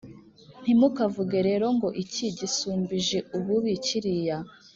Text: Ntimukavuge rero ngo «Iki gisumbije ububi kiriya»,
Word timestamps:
Ntimukavuge 0.61 1.37
rero 1.47 1.67
ngo 1.75 1.87
«Iki 2.03 2.25
gisumbije 2.39 3.17
ububi 3.37 3.71
kiriya», 3.85 4.37